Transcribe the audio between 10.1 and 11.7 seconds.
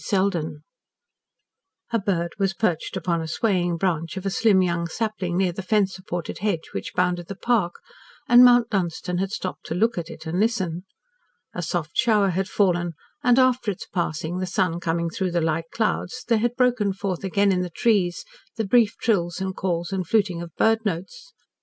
and listen. A